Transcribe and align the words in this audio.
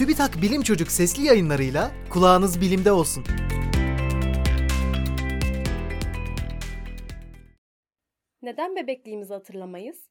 TÜBİTAK 0.00 0.42
Bilim 0.42 0.62
Çocuk 0.62 0.90
sesli 0.90 1.24
yayınlarıyla 1.24 1.90
kulağınız 2.10 2.60
bilimde 2.60 2.92
olsun. 2.92 3.24
Neden 8.42 8.76
bebekliğimizi 8.76 9.34
hatırlamayız? 9.34 10.10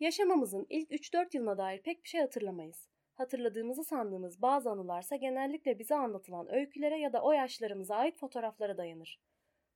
Yaşamamızın 0.00 0.66
ilk 0.68 0.90
3-4 0.90 1.36
yılına 1.36 1.58
dair 1.58 1.82
pek 1.82 2.04
bir 2.04 2.08
şey 2.08 2.20
hatırlamayız. 2.20 2.88
Hatırladığımızı 3.14 3.84
sandığımız 3.84 4.42
bazı 4.42 4.70
anılarsa 4.70 5.16
genellikle 5.16 5.78
bize 5.78 5.94
anlatılan 5.94 6.54
öykülere 6.54 6.98
ya 6.98 7.12
da 7.12 7.22
o 7.22 7.32
yaşlarımıza 7.32 7.96
ait 7.96 8.18
fotoğraflara 8.18 8.76
dayanır. 8.76 9.20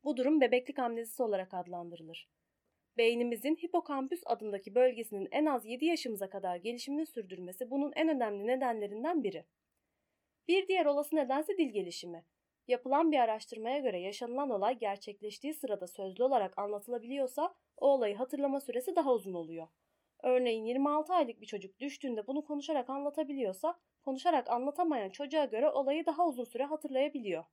Bu 0.04 0.16
durum 0.16 0.40
bebeklik 0.40 0.78
amnezisi 0.78 1.22
olarak 1.22 1.54
adlandırılır. 1.54 2.28
Beynimizin 2.96 3.56
hipokampüs 3.56 4.22
adındaki 4.26 4.74
bölgesinin 4.74 5.28
en 5.30 5.46
az 5.46 5.66
7 5.66 5.84
yaşımıza 5.84 6.28
kadar 6.28 6.56
gelişimini 6.56 7.06
sürdürmesi 7.06 7.70
bunun 7.70 7.92
en 7.96 8.08
önemli 8.08 8.46
nedenlerinden 8.46 9.24
biri. 9.24 9.44
Bir 10.48 10.68
diğer 10.68 10.86
olası 10.86 11.16
nedense 11.16 11.58
dil 11.58 11.68
gelişimi. 11.72 12.24
Yapılan 12.68 13.12
bir 13.12 13.18
araştırmaya 13.18 13.78
göre 13.78 14.00
yaşanılan 14.00 14.50
olay 14.50 14.78
gerçekleştiği 14.78 15.54
sırada 15.54 15.86
sözlü 15.86 16.24
olarak 16.24 16.58
anlatılabiliyorsa 16.58 17.54
o 17.76 17.86
olayı 17.86 18.16
hatırlama 18.16 18.60
süresi 18.60 18.96
daha 18.96 19.12
uzun 19.12 19.34
oluyor. 19.34 19.68
Örneğin 20.22 20.64
26 20.64 21.12
aylık 21.12 21.40
bir 21.40 21.46
çocuk 21.46 21.80
düştüğünde 21.80 22.26
bunu 22.26 22.44
konuşarak 22.44 22.90
anlatabiliyorsa 22.90 23.78
konuşarak 24.04 24.50
anlatamayan 24.50 25.10
çocuğa 25.10 25.44
göre 25.44 25.70
olayı 25.70 26.06
daha 26.06 26.28
uzun 26.28 26.44
süre 26.44 26.64
hatırlayabiliyor. 26.64 27.44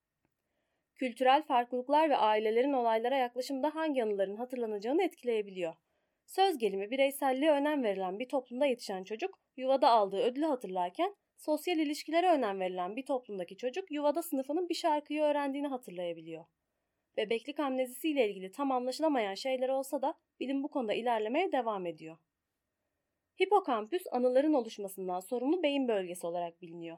Kültürel 1.00 1.44
farklılıklar 1.44 2.10
ve 2.10 2.18
ailelerin 2.18 2.74
olaylara 2.74 3.18
yaklaşımı 3.18 3.64
da 3.64 3.76
hangi 3.76 4.04
anıların 4.04 4.36
hatırlanacağını 4.36 5.04
etkileyebiliyor. 5.04 5.74
Söz 6.26 6.58
gelimi 6.58 6.92
bireyselliğe 6.92 7.52
önem 7.52 7.84
verilen 7.84 8.20
bir 8.20 8.30
toplumda 8.30 8.66
yetişen 8.66 9.04
çocuk 9.04 9.40
yuvada 9.58 9.90
aldığı 9.90 10.22
ödülü 10.22 10.46
hatırlarken 10.46 11.16
sosyal 11.38 11.78
ilişkilere 11.78 12.32
önem 12.32 12.60
verilen 12.60 12.96
bir 12.96 13.06
toplumdaki 13.06 13.58
çocuk 13.58 13.92
yuvada 13.92 14.24
sınıfının 14.24 14.70
bir 14.70 14.76
şarkıyı 14.76 15.22
öğrendiğini 15.22 15.68
hatırlayabiliyor. 15.68 16.46
Bebeklik 17.18 17.60
amnezisiyle 17.60 18.30
ilgili 18.30 18.52
tam 18.52 18.72
anlaşılamayan 18.72 19.36
şeyler 19.36 19.70
olsa 19.70 20.02
da 20.02 20.14
bilim 20.40 20.64
bu 20.64 20.68
konuda 20.68 20.94
ilerlemeye 20.94 21.52
devam 21.52 21.86
ediyor. 21.86 22.18
Hipokampüs 23.42 24.04
anıların 24.12 24.54
oluşmasından 24.54 25.20
sorumlu 25.20 25.64
beyin 25.64 25.88
bölgesi 25.88 26.28
olarak 26.28 26.62
biliniyor. 26.62 26.98